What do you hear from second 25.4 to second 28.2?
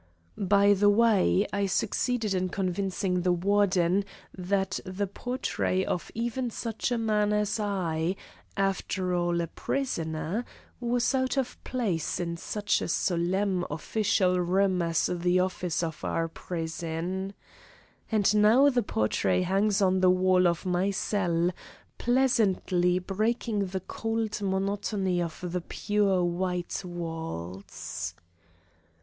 the pure white walls.